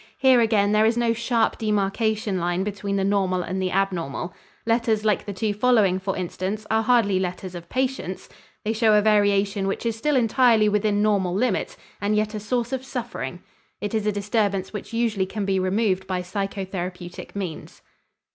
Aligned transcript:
Here 0.17 0.41
again 0.41 0.71
there 0.71 0.87
is 0.87 0.97
no 0.97 1.13
sharp 1.13 1.59
demarcation 1.59 2.39
line 2.39 2.63
between 2.63 2.95
the 2.95 3.03
normal 3.03 3.43
and 3.43 3.61
the 3.61 3.69
abnormal. 3.71 4.33
Letters 4.65 5.05
like 5.05 5.25
the 5.27 5.31
two 5.31 5.53
following, 5.53 5.99
for 5.99 6.17
instance, 6.17 6.65
are 6.71 6.81
hardly 6.81 7.19
letters 7.19 7.53
of 7.53 7.69
patients. 7.69 8.27
They 8.65 8.73
show 8.73 8.95
a 8.95 9.01
variation 9.03 9.67
which 9.67 9.85
is 9.85 9.95
still 9.95 10.15
entirely 10.15 10.67
within 10.67 11.03
normal 11.03 11.35
limits 11.35 11.77
and 12.01 12.15
yet 12.15 12.33
a 12.33 12.39
source 12.39 12.73
of 12.73 12.83
suffering; 12.83 13.43
it 13.79 13.93
is 13.93 14.07
a 14.07 14.11
disturbance 14.11 14.73
which 14.73 14.91
usually 14.91 15.27
can 15.27 15.45
be 15.45 15.59
removed 15.59 16.07
by 16.07 16.23
psychotherapeutic 16.23 17.35
means. 17.35 17.83